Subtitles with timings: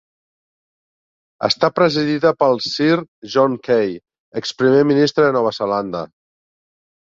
[1.47, 2.89] Està presidida per Sir
[3.35, 3.93] John Key,
[4.43, 6.03] ex Primer Ministre de Nova Zelanda.